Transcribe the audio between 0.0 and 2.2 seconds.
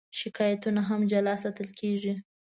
شکایتونه هم جلا ساتل کېږي.